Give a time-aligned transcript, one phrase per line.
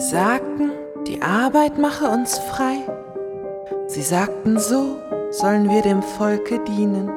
[0.00, 0.70] sagten,
[1.06, 2.78] die Arbeit mache uns frei.
[3.86, 4.96] Sie sagten, so
[5.30, 7.10] sollen wir dem Volke dienen.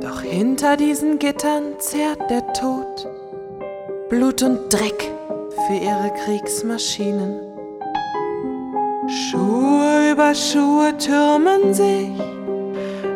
[0.00, 3.08] Doch hinter diesen Gittern zehrt der Tod
[4.08, 5.10] Blut und Dreck
[5.66, 7.40] für ihre Kriegsmaschinen.
[9.08, 12.10] Schuhe über Schuhe türmen sich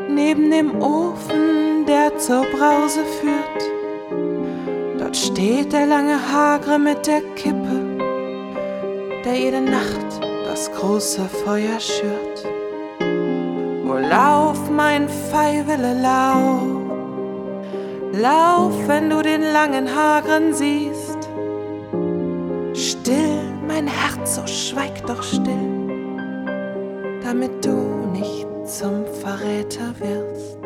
[0.09, 4.99] neben dem Ofen, der zur Brause führt.
[4.99, 7.66] Dort steht der lange Hagre mit der Kippe,
[9.27, 12.47] der jede Nacht das große Feuer schürt.
[13.85, 16.63] O lauf, mein Pfeiwille, lauf,
[18.13, 21.19] lauf, wenn du den langen Hagren siehst.
[22.73, 25.73] Still, mein Herz, so schweig doch still,
[27.25, 27.75] damit du
[28.13, 30.59] nicht zum Verräter wirst.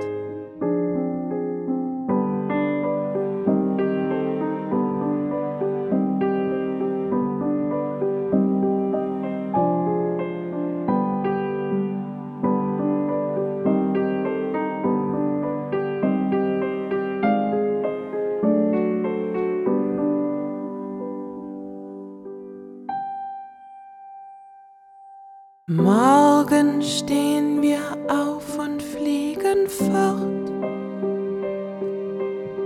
[25.73, 30.51] Morgen stehen wir auf und fliegen fort,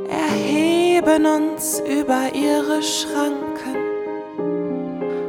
[0.09, 3.77] erheben uns über ihre Schranken.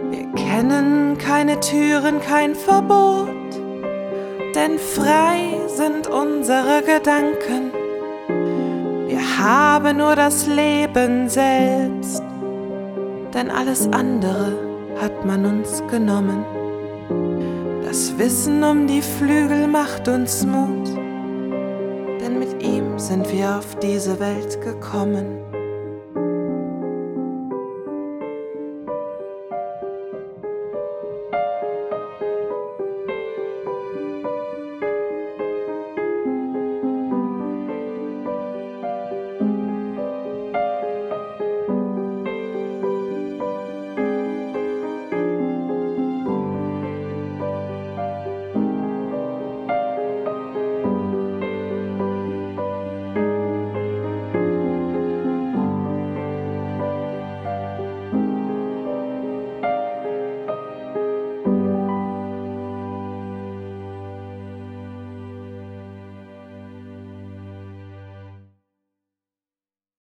[0.10, 3.28] Wir kennen keine Türen, kein Verbot,
[4.56, 7.74] denn frei sind unsere Gedanken.
[9.10, 12.24] Wir haben nur das Leben selbst,
[13.34, 14.58] denn alles andere
[15.02, 16.65] hat man uns genommen.
[17.96, 20.86] Das Wissen um die Flügel macht uns Mut,
[22.20, 25.55] denn mit ihm sind wir auf diese Welt gekommen.